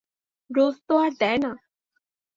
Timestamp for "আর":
0.97-1.11